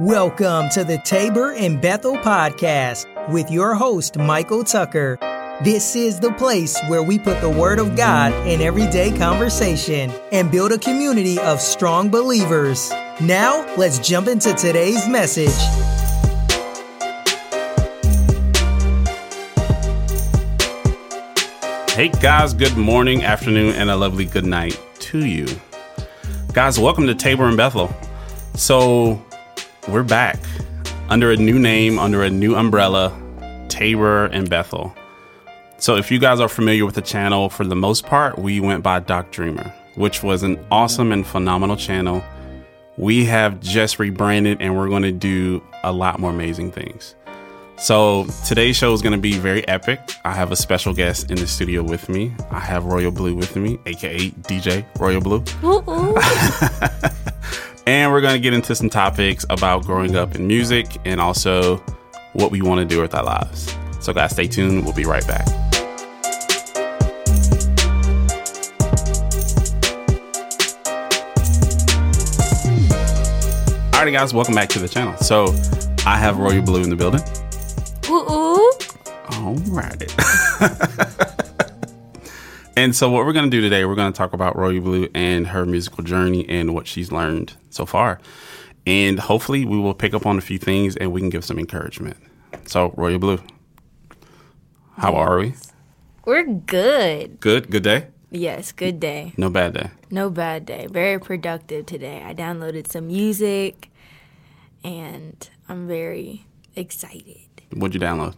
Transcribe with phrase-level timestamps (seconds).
[0.00, 5.16] Welcome to the Tabor and Bethel podcast with your host, Michael Tucker.
[5.62, 10.50] This is the place where we put the Word of God in everyday conversation and
[10.50, 12.90] build a community of strong believers.
[13.20, 15.54] Now, let's jump into today's message.
[21.94, 25.46] Hey guys, good morning, afternoon, and a lovely good night to you.
[26.52, 27.94] Guys, welcome to Tabor and Bethel.
[28.56, 29.24] So,
[29.88, 30.38] we're back
[31.08, 33.16] under a new name, under a new umbrella,
[33.68, 34.94] Tabor and Bethel.
[35.78, 38.82] So, if you guys are familiar with the channel, for the most part, we went
[38.82, 42.24] by Doc Dreamer, which was an awesome and phenomenal channel.
[42.96, 47.14] We have just rebranded and we're going to do a lot more amazing things.
[47.76, 50.00] So, today's show is going to be very epic.
[50.24, 52.32] I have a special guest in the studio with me.
[52.50, 55.44] I have Royal Blue with me, aka DJ Royal Blue.
[57.94, 61.76] And we're going to get into some topics about growing up in music and also
[62.32, 63.72] what we want to do with our lives.
[64.00, 64.82] So, guys, stay tuned.
[64.82, 65.46] We'll be right back.
[73.92, 75.16] Alrighty, guys, welcome back to the channel.
[75.18, 75.54] So,
[76.04, 77.20] I have Royal Blue in the building.
[78.08, 78.72] Ooh, ooh.
[79.30, 80.10] Alrighty.
[82.76, 85.08] and so, what we're going to do today, we're going to talk about Royal Blue
[85.14, 88.20] and her musical journey and what she's learned so far.
[88.86, 91.58] And hopefully, we will pick up on a few things and we can give some
[91.58, 92.16] encouragement.
[92.66, 93.40] So, Royal Blue,
[94.98, 95.54] how are we?
[96.24, 97.40] We're good.
[97.40, 97.70] Good?
[97.70, 98.08] Good day?
[98.30, 99.32] Yes, good day.
[99.36, 99.90] No bad day.
[100.10, 100.88] No bad day.
[100.90, 102.22] Very productive today.
[102.24, 103.90] I downloaded some music
[104.82, 106.44] and I'm very
[106.74, 107.62] excited.
[107.72, 108.34] What'd you download?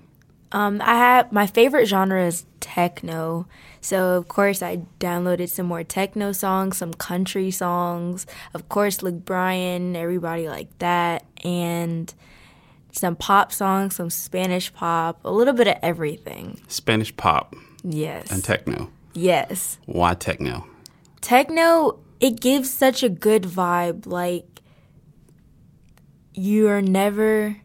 [0.57, 3.47] Um, I have my favorite genre is techno.
[3.83, 9.23] So of course I downloaded some more techno songs, some country songs, of course Luke
[9.27, 12.13] Bryan, everybody like that, and
[12.91, 16.59] some pop songs, some Spanish pop, a little bit of everything.
[16.69, 18.31] Spanish pop Yes.
[18.31, 18.91] and techno.
[19.13, 19.79] yes.
[19.85, 20.67] Why techno?
[21.21, 24.63] techno it gives such a good vibe like
[26.33, 27.57] you are never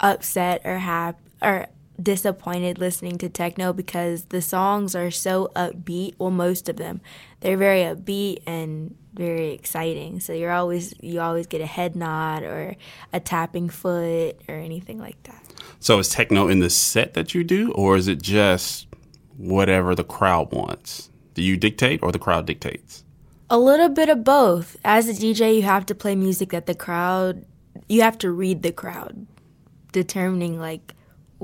[0.00, 1.66] upset or happy or
[2.02, 7.00] disappointed listening to techno because the songs are so upbeat well most of them
[7.40, 12.42] they're very upbeat and very exciting so you're always you always get a head nod
[12.42, 12.74] or
[13.12, 15.40] a tapping foot or anything like that
[15.80, 18.86] So, is techno in the set that you do, or is it just
[19.36, 21.10] whatever the crowd wants?
[21.34, 23.04] Do you dictate, or the crowd dictates?
[23.50, 24.78] A little bit of both.
[24.82, 27.44] As a DJ, you have to play music that the crowd,
[27.86, 29.26] you have to read the crowd,
[29.92, 30.94] determining like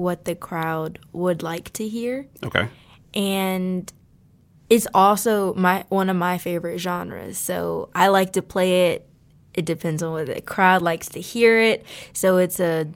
[0.01, 2.27] what the crowd would like to hear.
[2.43, 2.69] Okay.
[3.15, 3.93] And
[4.69, 7.37] it's also my one of my favorite genres.
[7.39, 9.07] So I like to play it.
[9.53, 11.85] It depends on what the crowd likes to hear it.
[12.13, 12.87] So it's a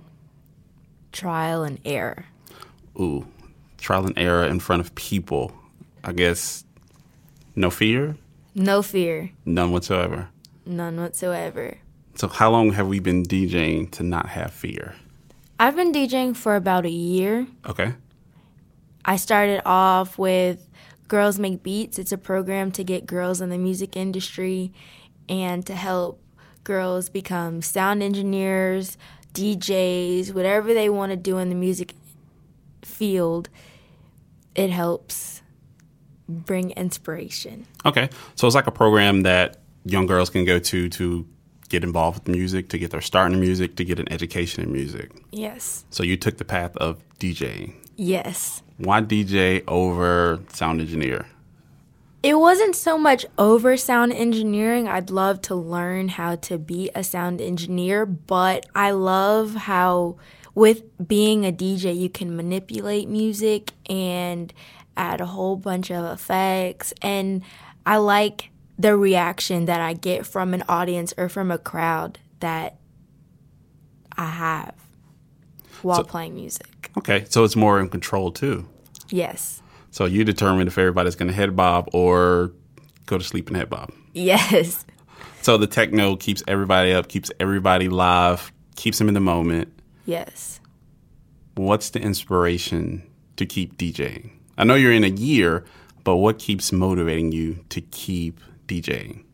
[1.12, 2.26] trial and error.
[2.98, 3.26] ooh,
[3.78, 5.52] trial and error in front of people.
[6.02, 6.64] I guess
[7.56, 8.16] no fear,
[8.54, 10.28] No fear, none whatsoever.
[10.66, 11.78] none whatsoever.
[12.16, 14.94] So, how long have we been DJing to not have fear?
[15.58, 17.46] I've been DJing for about a year.
[17.66, 17.94] Okay.
[19.04, 20.68] I started off with
[21.08, 21.98] Girls Make Beats.
[21.98, 24.72] It's a program to get girls in the music industry
[25.28, 26.20] and to help
[26.64, 28.96] girls become sound engineers,
[29.34, 31.94] DJs, whatever they want to do in the music
[32.82, 33.48] field.
[34.54, 35.42] It helps
[36.28, 37.66] bring inspiration.
[37.84, 38.08] Okay.
[38.34, 41.26] So, it's like a program that young girls can go to to
[41.74, 44.72] get involved with music, to get their start in music, to get an education in
[44.72, 45.10] music.
[45.32, 45.84] Yes.
[45.90, 47.74] So, you took the path of DJing.
[47.96, 48.62] Yes.
[48.78, 51.26] Why DJ over sound engineer?
[52.22, 54.88] It wasn't so much over sound engineering.
[54.88, 60.16] I'd love to learn how to be a sound engineer, but I love how,
[60.54, 64.54] with being a DJ, you can manipulate music and
[64.96, 66.94] add a whole bunch of effects.
[67.02, 67.42] And
[67.84, 72.78] I like the reaction that I get from an audience or from a crowd that
[74.16, 74.74] I have
[75.82, 76.90] while So- playing music.
[76.98, 77.24] Okay.
[77.28, 78.66] So, it's more in control too.
[79.10, 79.62] Yes.
[79.90, 82.52] So, you determine if everybody's going to head bob or
[83.06, 83.92] go to sleep and head bob.
[84.12, 84.84] Yes.
[85.42, 89.68] So the techno keeps everybody up, keeps everybody live, keeps them in the moment.
[90.06, 90.58] Yes.
[91.56, 93.02] What's the inspiration
[93.36, 94.30] to keep DJing?
[94.56, 95.64] I know you're in a year,
[96.02, 99.24] but what keeps motivating you to keep DJing?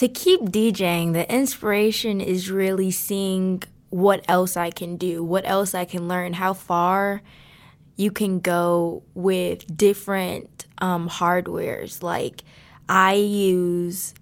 [0.00, 5.74] to keep DJing, the inspiration is really seeing what else I can do, what else
[5.74, 7.20] I can learn, how far
[7.96, 12.02] you can go with different um, hardwares.
[12.02, 12.44] Like
[12.88, 14.14] I use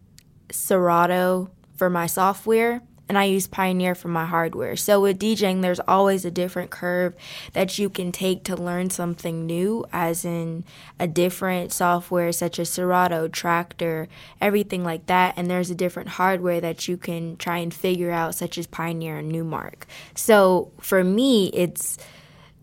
[0.50, 4.76] Serato for my software, and I use Pioneer for my hardware.
[4.76, 7.14] So with DJing, there's always a different curve
[7.55, 10.64] that you can take to learn something new, as in
[10.99, 14.08] a different software such as Serato, Traktor,
[14.40, 15.34] everything like that.
[15.37, 19.16] And there's a different hardware that you can try and figure out, such as Pioneer
[19.16, 19.84] and Numark.
[20.14, 21.99] So for me, it's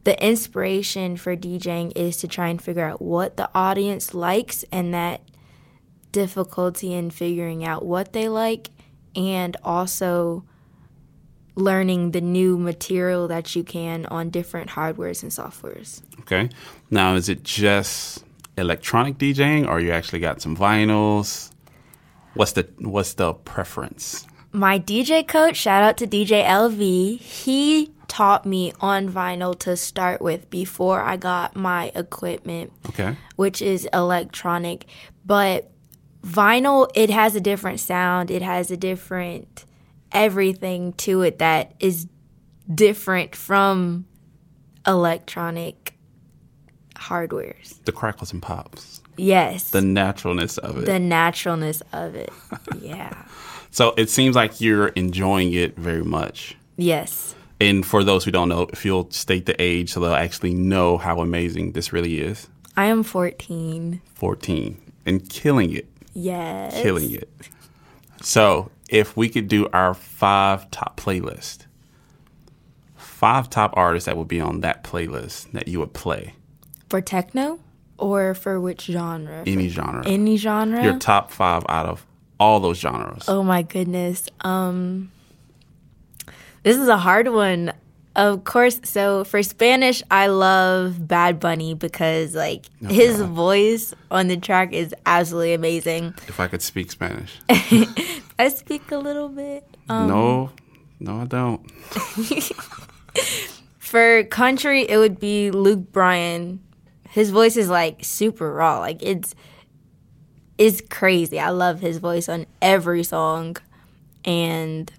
[0.04, 4.94] the inspiration for DJing is to try and figure out what the audience likes and
[4.94, 5.22] that
[6.12, 8.70] difficulty in figuring out what they like
[9.16, 10.44] and also
[11.56, 16.02] learning the new material that you can on different hardwares and softwares.
[16.22, 16.50] Okay.
[16.92, 18.24] Now, is it just
[18.58, 21.52] electronic DJing, or you actually got some vinyls?
[22.34, 24.28] What's the what's the preference?
[24.52, 30.22] My DJ coach, shout out to DJ LV, he taught me on vinyl to start
[30.22, 33.18] with before I got my equipment, Okay.
[33.36, 34.86] which is electronic.
[35.26, 35.72] But
[36.26, 39.66] vinyl, it has a different sound, it has a different
[40.12, 42.08] everything to it that is
[42.74, 44.06] different from
[44.88, 45.94] electronic
[46.96, 47.84] hardwares.
[47.86, 49.70] The crackles and pops, Yes.
[49.72, 50.86] the naturalness of it.
[50.86, 52.32] the naturalness of it.
[52.82, 53.14] Yeah.
[53.72, 56.56] so it seems like you're enjoying it very much.
[56.78, 57.36] yes.
[57.62, 60.98] And for those who don't know, if you'll state the age so they'll actually know
[60.98, 62.50] how amazing this really is.
[62.76, 64.02] I am 14.
[64.16, 66.74] 14 and killing it, Yes.
[66.82, 67.30] killing it.
[68.22, 71.66] So, if we could do our five top playlist,
[72.96, 76.34] five top artists that would be on that playlist that you would play,
[76.90, 77.60] For techno
[77.98, 79.44] or for which genre?
[79.46, 80.08] any genre.
[80.08, 80.84] Any genre?
[80.84, 82.06] Your top five out of
[82.40, 83.26] all those genres.
[83.28, 84.28] oh my goodness.
[84.42, 85.12] Um
[86.64, 87.74] This is a hard one.
[88.16, 94.30] Of course, so for Spanish, I love Bad Bunny because like oh, his voice on
[94.30, 96.14] the track is absolutely amazing.
[96.28, 97.38] If I could speak Spanish.
[98.40, 99.66] I speak a little bit.
[99.90, 100.52] Um, no,
[101.00, 101.70] no, I don't.
[103.80, 106.62] For country, it would be Luke Bryan.
[107.10, 108.80] His voice is like super raw.
[108.80, 109.36] Like it's
[110.58, 111.40] it's crazy.
[111.40, 113.58] I love his voice on every song.
[114.24, 114.92] And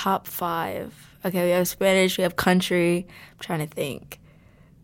[0.00, 0.94] top five.
[1.26, 3.06] Okay, we have Spanish, we have country.
[3.06, 4.18] I'm trying to think.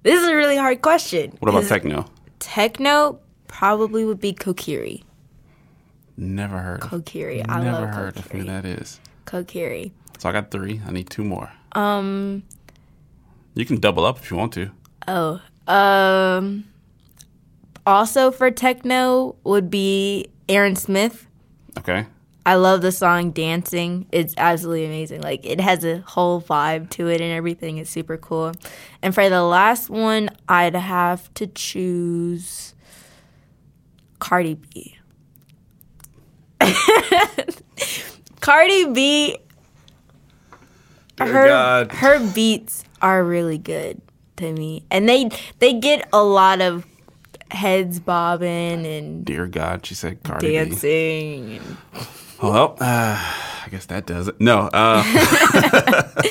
[0.03, 1.33] This is a really hard question.
[1.41, 2.05] What about techno?
[2.39, 3.19] Techno
[3.49, 5.03] probably would be Kokiri.
[6.19, 6.83] Never heard.
[6.83, 7.45] of Kokiri.
[7.49, 9.01] I Never love heard of who that is.
[9.25, 9.93] Kokiri.
[10.19, 10.83] So I got three.
[10.87, 11.51] I need two more.
[11.73, 12.43] Um,
[13.55, 14.71] you can double up if you want to.
[15.09, 16.65] Oh, um,
[17.87, 21.27] also for techno would be Aaron Smith.
[21.79, 22.05] Okay.
[22.47, 24.07] I love the song Dancing.
[24.13, 25.21] It's absolutely amazing.
[25.21, 27.79] Like it has a whole vibe to it and everything.
[27.79, 28.53] It's super cool.
[29.03, 32.75] And for the last one, I'd have to choose
[34.21, 34.97] Cardi B.
[38.41, 39.39] Cardi B
[41.17, 41.93] Dear her God.
[41.93, 44.01] her beats are really good
[44.37, 44.85] to me.
[44.91, 46.87] And they they get a lot of
[47.51, 50.53] heads bobbing and Dear God, she said Cardi B.
[50.55, 51.57] dancing.
[51.59, 51.77] and-
[52.43, 54.41] Well, uh, I guess that does it.
[54.41, 55.03] No, uh,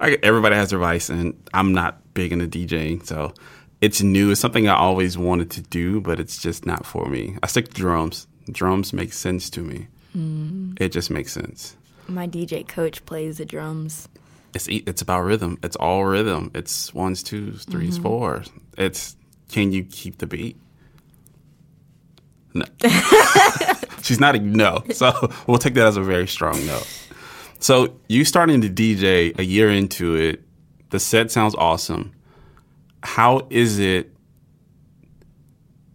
[0.00, 3.34] I, everybody has their vice, and I'm not big into DJing, so
[3.80, 4.30] it's new.
[4.30, 7.36] It's something I always wanted to do, but it's just not for me.
[7.42, 8.26] I stick to drums.
[8.50, 9.88] Drums make sense to me.
[10.80, 11.76] It just makes sense.
[12.08, 14.08] My DJ coach plays the drums.
[14.54, 15.58] It's it's about rhythm.
[15.62, 16.50] It's all rhythm.
[16.54, 18.50] It's ones, twos, 3s fours.
[18.78, 19.14] It's
[19.50, 20.56] can you keep the beat?
[22.54, 22.64] No.
[24.06, 24.84] She's not a no.
[24.92, 25.12] So
[25.46, 26.80] we'll take that as a very strong no.
[27.58, 30.42] So you starting to DJ a year into it.
[30.90, 32.12] The set sounds awesome.
[33.02, 34.12] How is it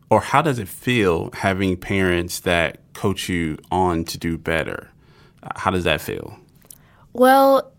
[0.10, 4.92] or how does it feel having parents that coach you on to do better?
[5.56, 6.38] How does that feel?
[7.14, 7.72] Well,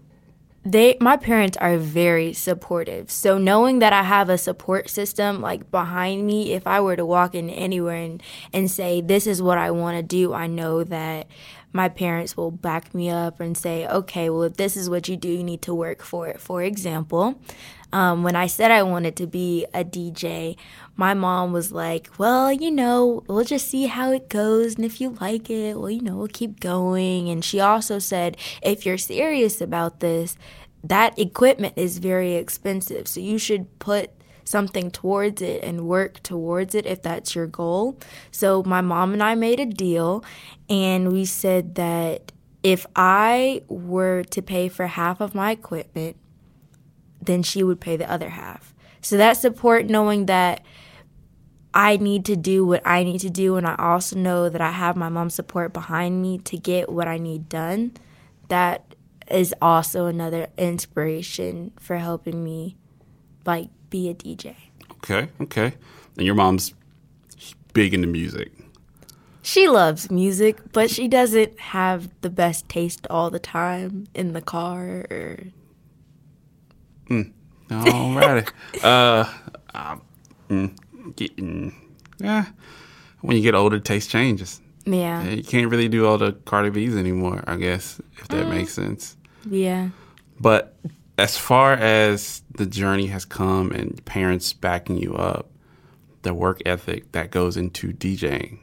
[0.65, 3.11] they my parents are very supportive.
[3.11, 7.05] So knowing that I have a support system like behind me, if I were to
[7.05, 10.85] walk in anywhere and, and say this is what I want to do, I know
[10.85, 11.27] that
[11.73, 15.17] my parents will back me up and say, okay, well, if this is what you
[15.17, 16.41] do, you need to work for it.
[16.41, 17.41] For example,
[17.93, 20.57] um, when I said I wanted to be a DJ,
[20.97, 24.77] my mom was like, well, you know, we'll just see how it goes.
[24.77, 27.29] And if you like it, well, you know, we'll keep going.
[27.29, 30.37] And she also said, if you're serious about this,
[30.85, 33.07] that equipment is very expensive.
[33.07, 34.11] So you should put
[34.45, 37.99] something towards it and work towards it if that's your goal.
[38.31, 40.25] So my mom and I made a deal
[40.69, 42.33] and we said that
[42.63, 46.17] if I were to pay for half of my equipment,
[47.21, 48.75] then she would pay the other half.
[49.01, 50.65] So that support knowing that
[51.75, 54.73] I need to do what I need to do and I also know that I
[54.73, 57.93] have my mom's support behind me to get what I need done.
[58.49, 58.95] that
[59.31, 62.77] is also another inspiration for helping me
[63.45, 64.55] like be a DJ.
[64.93, 65.75] Okay, okay.
[66.17, 66.75] And your mom's
[67.73, 68.53] big into music.
[69.43, 74.41] She loves music, but she doesn't have the best taste all the time in the
[74.41, 75.39] car or
[77.69, 78.49] Alrighty.
[78.83, 79.97] uh,
[80.49, 81.75] mm, getting,
[82.19, 82.47] yeah.
[83.21, 84.61] When you get older, taste changes.
[84.85, 85.23] yeah.
[85.29, 89.17] You can't really do all the Cardi B's anymore, I guess, if that makes sense.
[89.49, 89.91] Yeah.
[90.41, 90.77] But
[91.19, 95.51] as far as the journey has come and parents backing you up,
[96.23, 98.59] the work ethic that goes into DJing,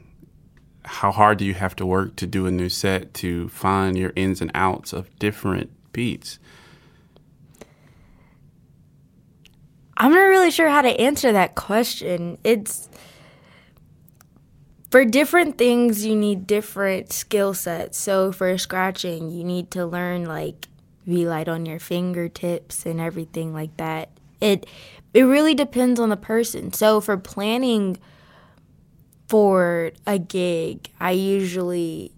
[0.84, 4.12] how hard do you have to work to do a new set to find your
[4.16, 6.38] ins and outs of different beats?
[9.96, 12.38] I'm not really sure how to answer that question.
[12.42, 12.88] It's
[14.90, 17.98] for different things you need different skill sets.
[17.98, 20.69] So for scratching, you need to learn like
[21.06, 24.10] be light on your fingertips and everything like that.
[24.40, 24.66] It
[25.12, 26.72] it really depends on the person.
[26.72, 27.98] So for planning
[29.28, 32.12] for a gig, I usually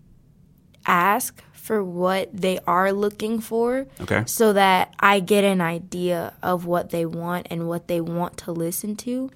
[0.87, 4.25] ask for what they are looking for Okay.
[4.27, 8.53] so that I get an idea of what they want and what they want to
[8.53, 9.31] listen to.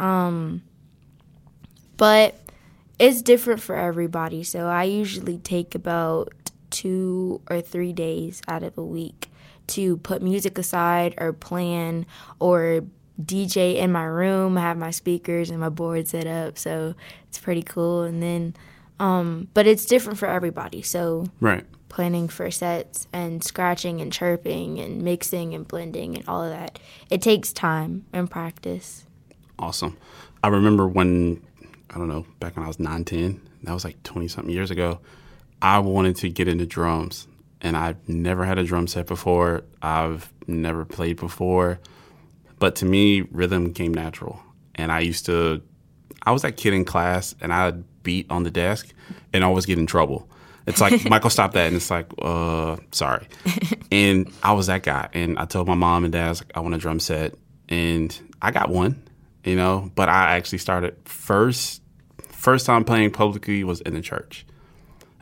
[0.00, 0.62] Um,
[1.96, 2.34] but
[2.98, 4.42] it's different for everybody.
[4.42, 6.32] So I usually take about
[6.70, 9.30] two or three days out of a week
[9.68, 12.06] to put music aside or plan
[12.38, 12.82] or
[13.22, 16.58] DJ in my room, have my speakers and my board set up.
[16.58, 16.94] So
[17.28, 18.02] it's pretty cool.
[18.02, 18.54] And then,
[19.00, 20.82] um, but it's different for everybody.
[20.82, 21.64] So Right.
[21.88, 26.78] planning for sets and scratching and chirping and mixing and blending and all of that.
[27.10, 29.06] It takes time and practice.
[29.58, 29.96] Awesome.
[30.44, 31.42] I remember when,
[31.90, 34.70] I don't know, back when I was 9, 10, that was like 20 something years
[34.70, 34.98] ago,
[35.60, 37.26] I wanted to get into drums.
[37.60, 39.64] And I've never had a drum set before.
[39.80, 41.80] I've never played before.
[42.58, 44.40] But to me, rhythm came natural.
[44.74, 45.62] And I used to,
[46.22, 48.92] I was that kid in class and I'd beat on the desk
[49.32, 50.28] and always get in trouble.
[50.66, 51.66] It's like, Michael, stop that.
[51.66, 53.26] And it's like, uh, sorry.
[53.90, 55.08] and I was that guy.
[55.12, 57.34] And I told my mom and dad, I like, I want a drum set.
[57.68, 59.02] And I got one,
[59.44, 61.82] you know, but I actually started first,
[62.28, 64.46] first time playing publicly was in the church.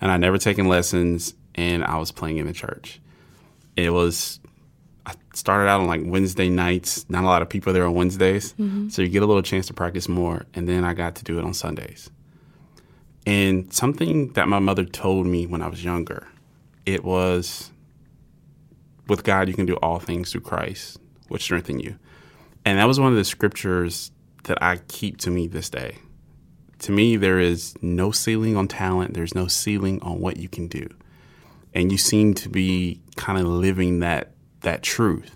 [0.00, 3.00] And I never taken lessons and I was playing in the church.
[3.76, 4.40] It was,
[5.06, 7.06] I started out on like Wednesday nights.
[7.08, 8.52] Not a lot of people there on Wednesdays.
[8.54, 8.88] Mm-hmm.
[8.88, 10.46] So you get a little chance to practice more.
[10.54, 12.10] And then I got to do it on Sundays.
[13.26, 16.28] And something that my mother told me when I was younger,
[16.84, 17.70] it was
[19.08, 20.98] with God, you can do all things through Christ,
[21.28, 21.98] which strengthen you.
[22.64, 24.10] And that was one of the scriptures
[24.44, 25.96] that I keep to me this day.
[26.84, 30.68] To me, there is no ceiling on talent, there's no ceiling on what you can
[30.68, 30.86] do.
[31.72, 35.34] And you seem to be kind of living that that truth.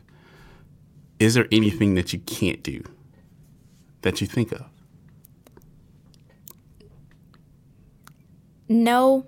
[1.19, 2.85] Is there anything that you can't do
[4.03, 4.67] that you think of?
[8.69, 9.27] No,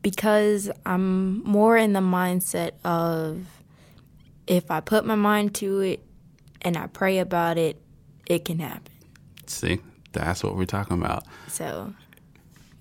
[0.00, 3.44] because I'm more in the mindset of
[4.46, 6.02] if I put my mind to it
[6.62, 7.82] and I pray about it,
[8.26, 8.94] it can happen.
[9.44, 9.80] See,
[10.14, 11.24] that's what we're talking about.
[11.48, 11.92] So,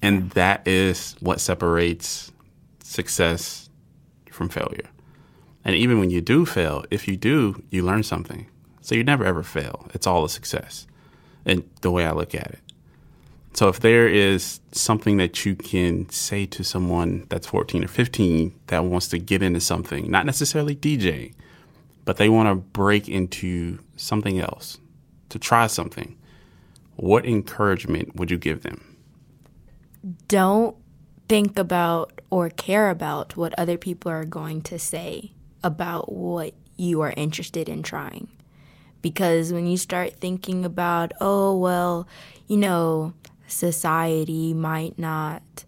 [0.02, 2.32] And that is what separates
[2.84, 3.70] success
[4.32, 4.90] from failure.
[5.66, 8.48] And even when you do fail, if you do, you learn something.
[8.82, 9.88] So you never ever fail.
[9.94, 10.88] It's all a success.
[11.46, 12.60] And the way I look at it.
[13.54, 18.54] So if there is something that you can say to someone that's 14 or 15
[18.68, 21.34] that wants to get into something, not necessarily DJ,
[22.04, 24.80] but they want to break into something else,
[25.30, 26.18] to try something,
[26.96, 28.94] what encouragement would you give them?
[30.28, 30.76] don't
[31.30, 35.32] think about or care about what other people are going to say
[35.64, 38.28] about what you are interested in trying.
[39.02, 42.08] Because when you start thinking about, oh, well,
[42.48, 43.14] you know,
[43.48, 45.66] society might not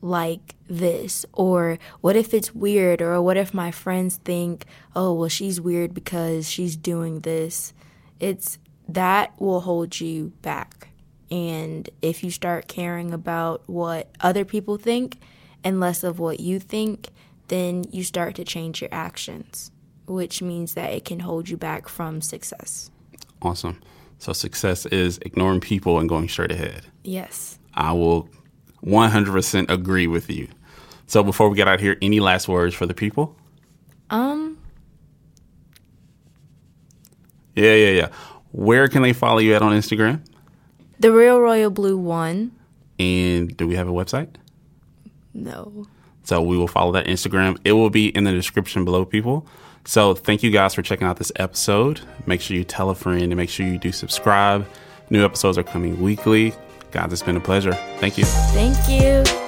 [0.00, 5.28] like this, or what if it's weird, or what if my friends think, oh, well,
[5.28, 7.72] she's weird because she's doing this,
[8.20, 10.88] it's that will hold you back.
[11.30, 15.18] And if you start caring about what other people think
[15.62, 17.08] and less of what you think,
[17.48, 19.70] then you start to change your actions,
[20.06, 22.90] which means that it can hold you back from success.
[23.42, 23.80] Awesome.
[24.18, 26.86] So success is ignoring people and going straight ahead.
[27.02, 27.58] Yes.
[27.74, 28.28] I will
[28.84, 30.48] 100% agree with you.
[31.06, 33.36] So before we get out here, any last words for the people?
[34.10, 34.58] Um,
[37.54, 38.08] Yeah, yeah, yeah.
[38.54, 40.20] Where can they follow you at on Instagram?
[41.00, 42.52] the Real Royal Blue one.
[43.00, 44.28] And do we have a website?
[45.34, 45.86] No.
[46.22, 47.58] So we will follow that Instagram.
[47.64, 49.44] It will be in the description below, people.
[49.84, 52.00] So thank you guys for checking out this episode.
[52.26, 54.66] Make sure you tell a friend and make sure you do subscribe.
[55.10, 56.54] New episodes are coming weekly.
[56.92, 57.74] Guys, it's been a pleasure.
[57.98, 58.24] Thank you.
[58.24, 59.43] Thank you.